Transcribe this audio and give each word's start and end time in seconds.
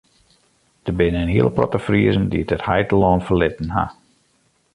Der 0.87 0.93
binne 0.93 1.21
in 1.21 1.29
hiele 1.29 1.51
protte 1.57 1.79
Friezen 1.87 2.25
dy't 2.31 2.53
it 2.57 2.67
heitelân 2.69 3.25
ferlitten 3.27 3.69
ha. 3.75 3.85